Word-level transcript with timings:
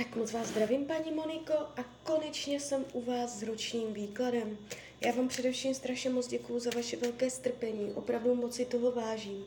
Tak 0.00 0.16
moc 0.16 0.32
vás 0.32 0.48
zdravím, 0.48 0.84
paní 0.86 1.12
Moniko, 1.12 1.52
a 1.52 1.84
konečně 2.02 2.60
jsem 2.60 2.84
u 2.92 3.00
vás 3.02 3.38
s 3.38 3.42
ročním 3.42 3.94
výkladem. 3.94 4.58
Já 5.00 5.12
vám 5.12 5.28
především 5.28 5.74
strašně 5.74 6.10
moc 6.10 6.26
děkuju 6.26 6.60
za 6.60 6.70
vaše 6.74 6.96
velké 6.96 7.30
strpení, 7.30 7.92
opravdu 7.92 8.34
moc 8.34 8.54
si 8.54 8.64
toho 8.64 8.92
vážím. 8.92 9.44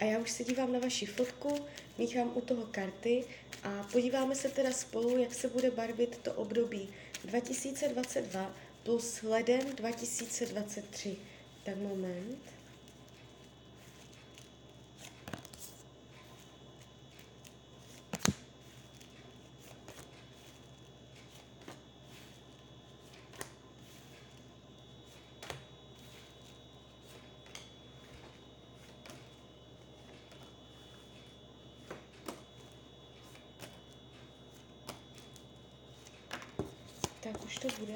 A 0.00 0.04
já 0.04 0.18
už 0.18 0.30
se 0.30 0.44
dívám 0.44 0.72
na 0.72 0.78
vaši 0.78 1.06
fotku, 1.06 1.54
míchám 1.98 2.32
u 2.34 2.40
toho 2.40 2.66
karty 2.70 3.24
a 3.62 3.88
podíváme 3.92 4.34
se 4.34 4.48
teda 4.48 4.72
spolu, 4.72 5.18
jak 5.18 5.34
se 5.34 5.48
bude 5.48 5.70
barvit 5.70 6.18
to 6.18 6.32
období 6.32 6.88
2022 7.24 8.54
plus 8.82 9.22
leden 9.22 9.66
2023. 9.76 11.16
Tak 11.64 11.76
moment. 11.76 12.61
Tak 37.22 37.44
už 37.44 37.58
to 37.58 37.68
bude. 37.78 37.94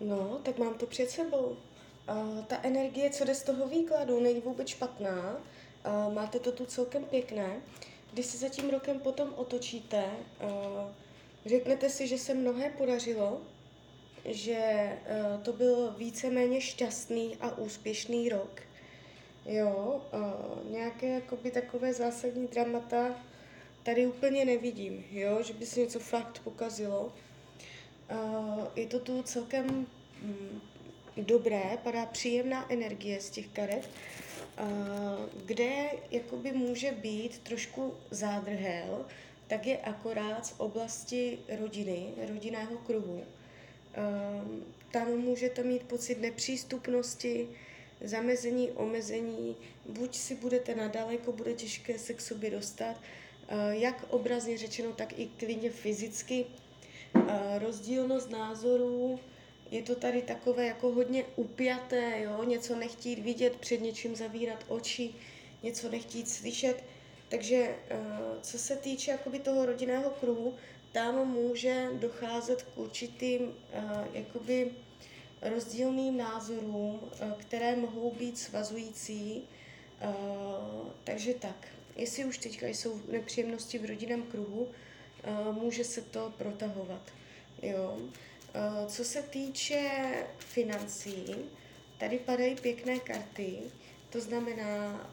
No, 0.00 0.40
tak 0.42 0.58
mám 0.58 0.74
to 0.74 0.86
před 0.86 1.10
sebou. 1.10 1.56
Uh, 2.08 2.44
ta 2.44 2.60
energie, 2.62 3.10
co 3.10 3.24
jde 3.24 3.34
z 3.34 3.42
toho 3.42 3.68
výkladu, 3.68 4.20
není 4.20 4.40
vůbec 4.40 4.68
špatná. 4.68 5.36
Uh, 5.36 6.14
máte 6.14 6.38
to 6.38 6.52
tu 6.52 6.66
celkem 6.66 7.04
pěkné. 7.04 7.62
Když 8.12 8.26
se 8.26 8.38
za 8.38 8.48
tím 8.48 8.70
rokem 8.70 9.00
potom 9.00 9.34
otočíte, 9.36 10.04
uh, 10.04 10.92
řeknete 11.46 11.90
si, 11.90 12.08
že 12.08 12.18
se 12.18 12.34
mnohé 12.34 12.70
podařilo, 12.70 13.40
že 14.24 14.92
uh, 14.92 15.42
to 15.42 15.52
byl 15.52 15.94
víceméně 15.98 16.60
šťastný 16.60 17.36
a 17.40 17.58
úspěšný 17.58 18.28
rok. 18.28 18.62
Jo, 19.46 20.02
uh, 20.12 20.70
nějaké 20.72 21.08
jakoby 21.08 21.50
takové 21.50 21.92
zásadní 21.94 22.46
dramata 22.46 23.24
tady 23.82 24.06
úplně 24.06 24.44
nevidím, 24.44 25.04
jo, 25.10 25.42
že 25.42 25.52
by 25.52 25.66
se 25.66 25.80
něco 25.80 26.00
fakt 26.00 26.38
pokazilo. 26.38 27.12
Uh, 28.10 28.66
je 28.76 28.86
to 28.86 28.98
tu 28.98 29.22
celkem 29.22 29.86
mm, 30.22 30.60
dobré, 31.16 31.78
padá 31.82 32.06
příjemná 32.06 32.72
energie 32.72 33.20
z 33.20 33.30
těch 33.30 33.48
karet, 33.48 33.88
kde 35.46 35.90
jakoby 36.10 36.52
může 36.52 36.92
být 36.92 37.38
trošku 37.38 37.94
zádrhel, 38.10 39.06
tak 39.46 39.66
je 39.66 39.78
akorát 39.78 40.46
z 40.46 40.54
oblasti 40.58 41.38
rodiny, 41.60 42.06
rodinného 42.28 42.78
kruhu. 42.78 43.24
Uh, 43.96 44.48
tam 44.90 45.08
můžete 45.18 45.62
mít 45.62 45.82
pocit 45.82 46.20
nepřístupnosti, 46.20 47.48
zamezení, 48.00 48.70
omezení, 48.70 49.56
buď 49.88 50.16
si 50.16 50.34
budete 50.34 50.74
nadaleko, 50.74 51.32
bude 51.32 51.52
těžké 51.52 51.98
se 51.98 52.14
k 52.14 52.20
sobě 52.20 52.50
dostat, 52.50 52.96
uh, 52.96 53.70
jak 53.70 54.04
obrazně 54.10 54.58
řečeno, 54.58 54.92
tak 54.92 55.18
i 55.18 55.26
klidně 55.26 55.70
fyzicky, 55.70 56.46
rozdílnost 57.58 58.30
názorů, 58.30 59.20
je 59.70 59.82
to 59.82 59.94
tady 59.94 60.22
takové 60.22 60.66
jako 60.66 60.92
hodně 60.92 61.24
upjaté, 61.36 62.20
jo? 62.20 62.44
něco 62.44 62.76
nechtít 62.76 63.18
vidět, 63.18 63.56
před 63.56 63.80
něčím 63.80 64.16
zavírat 64.16 64.64
oči, 64.68 65.14
něco 65.62 65.90
nechtít 65.90 66.28
slyšet. 66.28 66.84
Takže 67.28 67.74
co 68.42 68.58
se 68.58 68.76
týče 68.76 69.10
jakoby 69.10 69.38
toho 69.38 69.66
rodinného 69.66 70.10
kruhu, 70.10 70.54
tam 70.94 71.28
může 71.28 71.88
docházet 71.92 72.62
k 72.62 72.78
určitým 72.78 73.54
jakoby 74.12 74.70
rozdílným 75.42 76.16
názorům, 76.16 77.00
které 77.38 77.76
mohou 77.76 78.14
být 78.14 78.38
svazující. 78.38 79.42
Takže 81.04 81.34
tak, 81.34 81.68
jestli 81.96 82.24
už 82.24 82.38
teďka 82.38 82.66
jsou 82.66 83.00
nepříjemnosti 83.10 83.78
v 83.78 83.84
rodinném 83.84 84.22
kruhu, 84.22 84.68
může 85.52 85.84
se 85.84 86.02
to 86.02 86.32
protahovat. 86.38 87.02
Jo. 87.62 87.98
Co 88.86 89.04
se 89.04 89.22
týče 89.22 89.90
financí, 90.38 91.34
tady 91.98 92.18
padají 92.18 92.56
pěkné 92.56 92.98
karty, 92.98 93.58
to 94.10 94.20
znamená, 94.20 95.10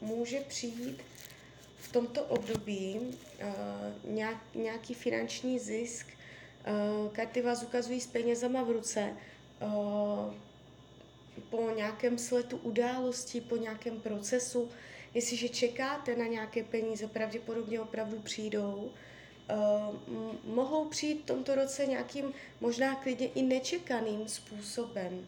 může 0.00 0.40
přijít 0.40 1.02
v 1.88 1.92
tomto 1.92 2.24
období 2.24 3.00
nějaký 4.54 4.94
finanční 4.94 5.58
zisk, 5.58 6.06
karty 7.12 7.42
vás 7.42 7.62
ukazují 7.62 8.00
s 8.00 8.06
penězama 8.06 8.62
v 8.62 8.70
ruce, 8.70 9.16
po 11.50 11.70
nějakém 11.76 12.18
sletu 12.18 12.56
události, 12.56 13.40
po 13.40 13.56
nějakém 13.56 14.00
procesu. 14.00 14.68
Jestliže 15.14 15.48
čekáte 15.48 16.16
na 16.16 16.26
nějaké 16.26 16.64
peníze, 16.64 17.06
pravděpodobně 17.06 17.80
opravdu 17.80 18.18
přijdou. 18.18 18.90
Uh, 19.50 19.96
mohou 20.44 20.84
přijít 20.84 21.22
v 21.22 21.26
tomto 21.26 21.54
roce 21.54 21.86
nějakým 21.86 22.32
možná 22.60 22.94
klidně 22.94 23.26
i 23.26 23.42
nečekaným 23.42 24.28
způsobem. 24.28 25.26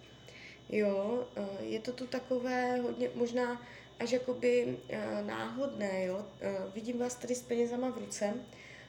Jo, 0.68 1.26
uh, 1.38 1.44
je 1.60 1.78
to 1.80 1.92
tu 1.92 2.06
takové 2.06 2.80
hodně 2.80 3.10
možná 3.14 3.62
až 4.00 4.10
jakoby 4.10 4.66
uh, 4.66 5.26
náhodné, 5.26 6.04
jo. 6.04 6.16
Uh, 6.16 6.74
vidím 6.74 6.98
vás 6.98 7.14
tady 7.14 7.34
s 7.34 7.42
penězama 7.42 7.90
v 7.90 7.98
ruce. 7.98 8.34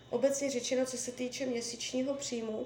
Obecně 0.09 0.49
řečeno, 0.49 0.85
co 0.85 0.97
se 0.97 1.11
týče 1.11 1.45
měsíčního 1.45 2.13
příjmu, 2.13 2.57
uh, 2.59 2.65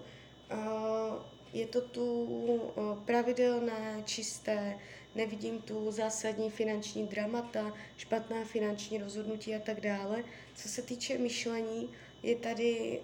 je 1.53 1.67
to 1.67 1.81
tu 1.81 2.71
pravidelné, 3.05 4.01
čisté, 4.05 4.79
nevidím 5.15 5.61
tu 5.61 5.91
zásadní 5.91 6.51
finanční 6.51 7.07
dramata, 7.07 7.73
špatná 7.97 8.45
finanční 8.45 8.97
rozhodnutí 8.97 9.55
a 9.55 9.59
tak 9.59 9.81
dále. 9.81 10.23
Co 10.55 10.69
se 10.69 10.81
týče 10.81 11.17
myšlení, 11.17 11.89
je 12.23 12.35
tady 12.35 12.99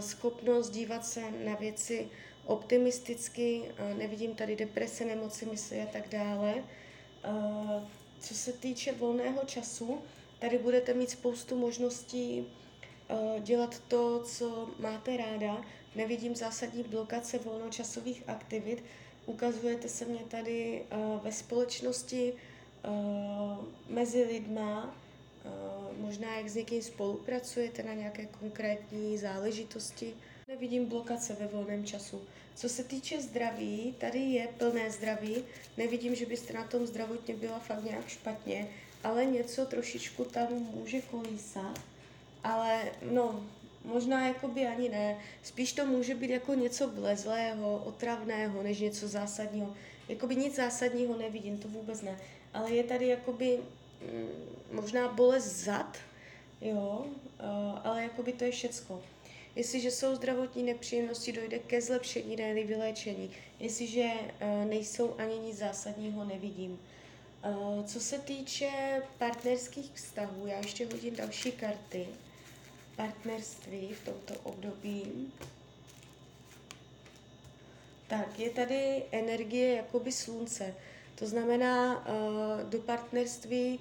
schopnost 0.00 0.70
dívat 0.70 1.06
se 1.06 1.20
na 1.44 1.54
věci 1.54 2.08
optimisticky, 2.46 3.62
nevidím 3.98 4.34
tady 4.34 4.56
deprese, 4.56 5.04
nemoci 5.04 5.46
mysli 5.46 5.82
a 5.82 5.86
tak 5.86 6.08
dále. 6.08 6.54
Co 8.20 8.34
se 8.34 8.52
týče 8.52 8.92
volného 8.92 9.40
času, 9.46 9.98
tady 10.38 10.58
budete 10.58 10.94
mít 10.94 11.10
spoustu 11.10 11.58
možností 11.58 12.46
uh, 13.10 13.42
dělat 13.42 13.82
to, 13.88 14.22
co 14.24 14.70
máte 14.78 15.16
ráda. 15.16 15.64
Nevidím 15.94 16.36
zásadní 16.36 16.82
blokace 16.82 17.38
volnočasových 17.38 18.22
aktivit. 18.26 18.84
Ukazujete 19.26 19.88
se 19.88 20.04
mě 20.04 20.20
tady 20.28 20.82
uh, 20.92 21.24
ve 21.24 21.32
společnosti 21.32 22.32
uh, 22.32 23.64
mezi 23.88 24.22
lidma, 24.24 24.94
možná 25.98 26.36
jak 26.36 26.48
s 26.48 26.54
někým 26.54 26.82
spolupracujete 26.82 27.82
na 27.82 27.94
nějaké 27.94 28.26
konkrétní 28.26 29.18
záležitosti. 29.18 30.14
Nevidím 30.48 30.86
blokace 30.86 31.36
ve 31.40 31.46
volném 31.46 31.84
času. 31.84 32.22
Co 32.54 32.68
se 32.68 32.84
týče 32.84 33.22
zdraví, 33.22 33.94
tady 33.98 34.18
je 34.18 34.48
plné 34.58 34.90
zdraví. 34.90 35.44
Nevidím, 35.76 36.14
že 36.14 36.26
byste 36.26 36.52
na 36.52 36.64
tom 36.64 36.86
zdravotně 36.86 37.36
byla 37.36 37.58
fakt 37.58 37.84
nějak 37.84 38.08
špatně, 38.08 38.68
ale 39.04 39.24
něco 39.24 39.66
trošičku 39.66 40.24
tam 40.24 40.48
může 40.52 41.00
kolísat. 41.00 41.80
Ale 42.44 42.92
no, 43.02 43.46
možná 43.84 44.26
jakoby 44.26 44.66
ani 44.66 44.88
ne. 44.88 45.18
Spíš 45.42 45.72
to 45.72 45.86
může 45.86 46.14
být 46.14 46.30
jako 46.30 46.54
něco 46.54 46.88
vlezlého, 46.88 47.82
otravného, 47.86 48.62
než 48.62 48.80
něco 48.80 49.08
zásadního. 49.08 49.74
Jakoby 50.08 50.36
nic 50.36 50.56
zásadního 50.56 51.16
nevidím, 51.16 51.58
to 51.58 51.68
vůbec 51.68 52.02
ne. 52.02 52.18
Ale 52.54 52.70
je 52.70 52.84
tady 52.84 53.08
jakoby 53.08 53.58
mm, 54.12 54.28
možná 54.72 55.08
bolest 55.08 55.64
zad, 55.64 55.98
jo, 56.60 57.06
uh, 57.06 57.78
ale 57.84 58.02
jakoby 58.02 58.32
to 58.32 58.44
je 58.44 58.50
všecko. 58.50 59.02
Jestliže 59.58 59.90
jsou 59.90 60.14
zdravotní 60.14 60.62
nepříjemnosti, 60.62 61.32
dojde 61.32 61.58
ke 61.58 61.82
zlepšení, 61.82 62.36
ne 62.36 62.54
vyléčení. 62.54 63.30
Jestliže 63.60 64.04
uh, 64.04 64.64
nejsou 64.64 65.14
ani 65.18 65.38
nic 65.38 65.58
zásadního, 65.58 66.24
nevidím. 66.24 66.80
Uh, 67.46 67.84
co 67.84 68.00
se 68.00 68.18
týče 68.18 68.70
partnerských 69.18 69.90
vztahů, 69.94 70.46
já 70.46 70.56
ještě 70.56 70.86
hodím 70.86 71.16
další 71.16 71.52
karty. 71.52 72.06
Partnerství 72.96 73.94
v 73.94 74.04
tomto 74.04 74.34
období. 74.42 75.32
Tak, 78.08 78.38
je 78.38 78.50
tady 78.50 79.02
energie 79.10 79.76
jakoby 79.76 80.12
slunce. 80.12 80.74
To 81.14 81.26
znamená, 81.26 82.06
uh, 82.06 82.70
do 82.70 82.78
partnerství 82.78 83.80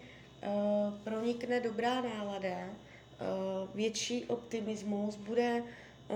pronikne 1.03 1.59
dobrá 1.59 2.01
nálada, 2.01 2.69
větší 3.75 4.25
optimismus, 4.25 5.15
bude 5.15 5.63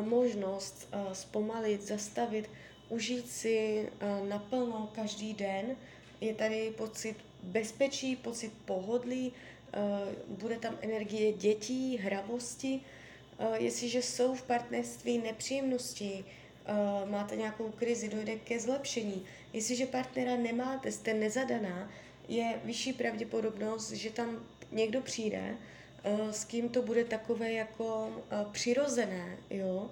možnost 0.02 0.88
zpomalit, 1.14 1.82
zastavit, 1.82 2.50
užít 2.90 3.30
si 3.30 3.88
naplno 4.28 4.90
každý 4.96 5.34
den. 5.34 5.76
Je 6.22 6.34
tady 6.34 6.74
pocit 6.78 7.16
bezpečí, 7.44 8.16
pocit 8.16 8.54
pohodlí, 8.66 9.34
bude 10.28 10.58
tam 10.58 10.78
energie 10.82 11.34
dětí, 11.34 11.98
hravosti. 11.98 12.82
Jestliže 13.58 14.02
jsou 14.02 14.36
v 14.36 14.44
partnerství 14.44 15.18
nepříjemnosti, 15.18 16.26
máte 17.06 17.36
nějakou 17.36 17.72
krizi, 17.72 18.10
dojde 18.10 18.36
ke 18.36 18.60
zlepšení. 18.60 19.26
Jestliže 19.54 19.86
partnera 19.86 20.36
nemáte, 20.36 20.92
jste 20.92 21.14
nezadaná, 21.14 21.92
je 22.28 22.62
vyšší 22.66 22.94
pravděpodobnost, 22.94 23.92
že 23.92 24.10
tam 24.10 24.46
někdo 24.72 25.02
přijde, 25.02 25.38
eh, 25.38 25.58
s 26.32 26.46
kým 26.46 26.70
to 26.70 26.82
bude 26.82 27.06
takové 27.06 27.52
jako 27.52 28.12
eh, 28.32 28.46
přirozené, 28.52 29.38
jo. 29.50 29.90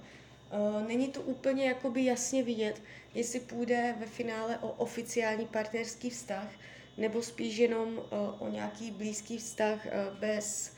Eh, 0.51 0.87
není 0.87 1.07
to 1.07 1.21
úplně 1.21 1.65
jakoby 1.65 2.05
jasně 2.05 2.43
vidět, 2.43 2.81
jestli 3.13 3.39
půjde 3.39 3.95
ve 3.99 4.05
finále 4.05 4.57
o 4.57 4.69
oficiální 4.69 5.45
partnerský 5.45 6.09
vztah, 6.09 6.51
nebo 6.97 7.21
spíš 7.21 7.57
jenom 7.57 8.01
o 8.39 8.49
nějaký 8.49 8.91
blízký 8.91 9.37
vztah 9.37 9.87
bez 10.19 10.73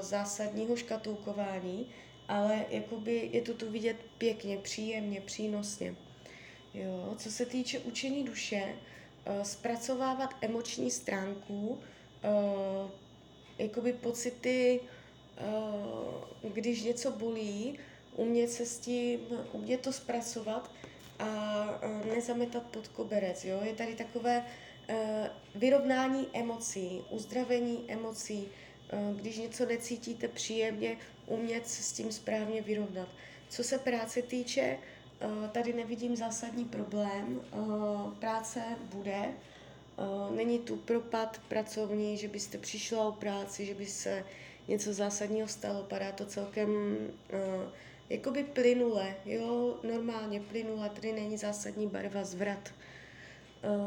zásadního 0.00 0.76
škatulkování, 0.76 1.90
ale 2.28 2.66
jakoby 2.70 3.28
je 3.32 3.42
to 3.42 3.54
tu 3.54 3.70
vidět 3.70 3.96
pěkně, 4.18 4.56
příjemně, 4.56 5.20
přínosně. 5.20 5.94
Jo. 6.74 7.14
Co 7.18 7.30
se 7.30 7.46
týče 7.46 7.78
učení 7.78 8.24
duše, 8.24 8.74
Eh, 9.24 9.44
zpracovávat 9.44 10.34
emoční 10.40 10.90
stránku, 10.90 11.78
jakoby 13.62 13.92
pocity, 13.92 14.80
uh, 16.42 16.52
když 16.52 16.82
něco 16.82 17.10
bolí, 17.10 17.78
umět 18.16 18.50
se 18.50 18.66
s 18.66 18.78
tím, 18.78 19.20
umět 19.52 19.80
to 19.80 19.92
zpracovat 19.92 20.70
a 21.18 21.64
uh, 21.84 22.14
nezametat 22.14 22.62
pod 22.62 22.88
koberec. 22.88 23.44
Jo? 23.44 23.60
Je 23.64 23.74
tady 23.74 23.94
takové 23.94 24.44
uh, 24.88 24.96
vyrovnání 25.54 26.28
emocí, 26.32 27.04
uzdravení 27.10 27.84
emocí, 27.88 28.48
když 29.16 29.38
něco 29.38 29.66
necítíte 29.66 30.28
příjemně, 30.28 30.96
umět 31.26 31.68
se 31.68 31.82
s 31.82 31.92
tím 31.92 32.12
správně 32.12 32.62
vyrovnat. 32.62 33.08
Co 33.48 33.64
se 33.64 33.78
práce 33.78 34.22
týče, 34.22 34.78
Eh, 35.20 35.48
tady 35.48 35.72
nevidím 35.72 36.16
zásadní 36.16 36.64
problém. 36.64 37.40
Eh, 37.52 37.56
práce 38.18 38.62
bude. 38.94 39.34
Eh, 39.98 40.34
není 40.36 40.58
tu 40.58 40.76
propad 40.76 41.40
pracovní, 41.48 42.16
že 42.16 42.28
byste 42.28 42.58
přišla 42.58 43.08
o 43.08 43.12
práci, 43.12 43.66
že 43.66 43.74
by 43.74 43.86
se 43.86 44.24
něco 44.68 44.92
zásadního 44.92 45.48
stalo. 45.48 45.82
Padá 45.82 46.12
to 46.12 46.26
celkem 46.26 46.96
jakoby 48.10 48.44
plynule, 48.44 49.16
jo, 49.24 49.78
normálně 49.82 50.40
plynule, 50.40 50.90
tady 50.90 51.12
není 51.12 51.36
zásadní 51.36 51.86
barva 51.86 52.24
zvrat. 52.24 52.72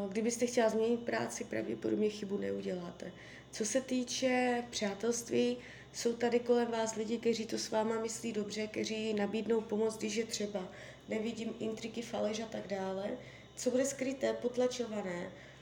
Kdybyste 0.10 0.46
chtěla 0.46 0.70
změnit 0.70 1.00
práci, 1.00 1.44
pravděpodobně 1.44 2.10
chybu 2.10 2.38
neuděláte. 2.38 3.12
Co 3.52 3.66
se 3.66 3.82
týče 3.82 4.64
přátelství, 4.70 5.58
jsou 5.94 6.14
tady 6.14 6.40
kolem 6.40 6.72
vás 6.72 6.96
lidi, 6.96 7.18
kteří 7.18 7.46
to 7.46 7.58
s 7.58 7.72
váma 7.72 8.00
myslí 8.00 8.34
dobře, 8.34 8.68
kteří 8.68 9.14
nabídnou 9.14 9.62
pomoc, 9.62 9.98
když 9.98 10.16
je 10.16 10.26
třeba 10.26 10.68
nevidím 11.10 11.56
intriky, 11.60 12.02
faleš 12.02 12.40
a 12.40 12.46
tak 12.46 12.68
dále. 12.68 13.10
Co 13.56 13.72
bude 13.72 13.86
skryté, 13.86 14.34
potlačované, 14.34 15.28
uh, 15.28 15.53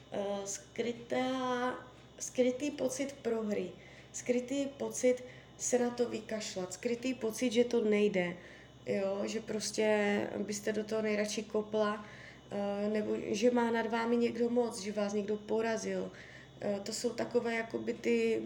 skrytá, 0.45 1.75
skrytý 2.19 2.71
pocit 2.71 3.15
prohry, 3.21 3.71
skrytý 4.13 4.65
pocit 4.65 5.23
se 5.57 5.79
na 5.79 5.89
to 5.89 6.09
vykašlat, 6.09 6.73
skrytý 6.73 7.13
pocit, 7.13 7.51
že 7.51 7.63
to 7.63 7.83
nejde, 7.83 8.37
jo, 8.85 9.21
že 9.25 9.39
prostě 9.39 10.27
byste 10.37 10.73
do 10.73 10.83
toho 10.83 11.01
nejradši 11.01 11.43
kopla, 11.43 11.93
uh, 11.95 12.93
nebo 12.93 13.15
že 13.25 13.51
má 13.51 13.71
nad 13.71 13.87
vámi 13.87 14.17
někdo 14.17 14.49
moc, 14.49 14.79
že 14.79 14.91
vás 14.91 15.13
někdo 15.13 15.37
porazil. 15.37 16.03
Uh, 16.03 16.79
to 16.79 16.93
jsou 16.93 17.09
takové 17.09 17.55
jakoby 17.55 17.93
ty 17.93 18.41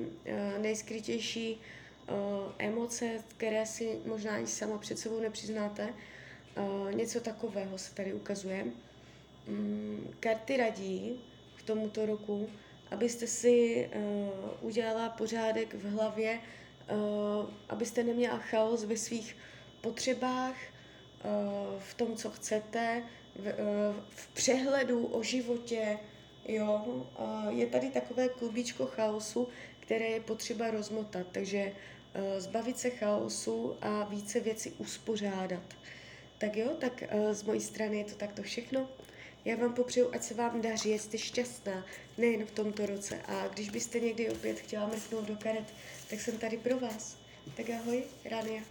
nejskrytější 0.62 1.62
emoce, 2.58 3.24
které 3.38 3.66
si 3.66 3.98
možná 4.06 4.32
ani 4.36 4.48
sama 4.48 4.78
před 4.78 5.00
sebou 5.00 5.20
nepřiznáte, 5.20 5.94
něco 6.94 7.20
takového 7.20 7.78
se 7.78 7.96
tady 7.96 8.14
ukazuje. 8.14 8.66
Um, 9.48 10.14
karty 10.20 10.58
radí 10.58 11.22
tomuto 11.66 12.06
roku, 12.06 12.50
abyste 12.92 13.28
si 13.28 13.90
uh, 13.96 14.30
udělala 14.62 15.10
pořádek 15.10 15.74
v 15.74 15.92
hlavě, 15.92 16.40
uh, 16.92 17.50
abyste 17.70 18.04
neměla 18.04 18.38
chaos 18.38 18.84
ve 18.84 18.98
svých 18.98 19.36
potřebách, 19.82 20.56
uh, 20.56 21.80
v 21.80 21.94
tom, 21.94 22.16
co 22.16 22.30
chcete, 22.30 23.04
v, 23.36 23.46
uh, 23.46 23.96
v 24.10 24.28
přehledu 24.28 25.06
o 25.06 25.24
životě. 25.24 25.98
Jo? 26.48 26.86
Uh, 27.20 27.60
je 27.60 27.68
tady 27.68 27.90
takové 27.90 28.30
klubíčko 28.30 28.86
chaosu, 28.86 29.48
které 29.80 30.06
je 30.06 30.20
potřeba 30.20 30.72
rozmotat, 30.72 31.28
takže 31.32 31.72
uh, 31.72 32.40
zbavit 32.40 32.80
se 32.80 32.90
chaosu 32.90 33.76
a 33.82 34.04
více 34.04 34.40
věci 34.40 34.72
uspořádat. 34.78 35.64
Tak 36.38 36.58
jo, 36.58 36.70
tak 36.80 37.04
z 37.32 37.44
mojí 37.44 37.62
strany 37.62 37.98
je 37.98 38.04
to 38.04 38.16
takto 38.16 38.42
všechno. 38.44 38.90
Já 39.46 39.56
vám 39.56 39.74
popřeju, 39.74 40.10
ať 40.14 40.24
se 40.24 40.34
vám 40.34 40.62
daří, 40.62 41.00
jste 41.00 41.18
šťastná, 41.18 41.86
nejen 42.18 42.46
v 42.46 42.52
tomto 42.52 42.86
roce. 42.86 43.22
A 43.22 43.48
když 43.48 43.70
byste 43.70 44.00
někdy 44.00 44.30
opět 44.30 44.60
chtěla 44.60 44.88
mrknout 44.88 45.26
do 45.26 45.36
karet, 45.36 45.74
tak 46.10 46.22
jsem 46.22 46.38
tady 46.38 46.58
pro 46.58 46.80
vás. 46.80 47.18
Tak 47.58 47.70
ahoj, 47.70 48.04
Rania. 48.26 48.62